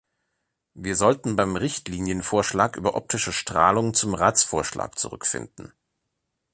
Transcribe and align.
Wir 0.73 0.95
sollten 0.95 1.35
beim 1.35 1.55
Richtlinienvorschlag 1.55 2.75
über 2.75 2.95
optische 2.95 3.31
Strahlung 3.31 3.93
zum 3.93 4.15
Ratsvorschlag 4.15 4.97
zurückfinden. 4.97 5.73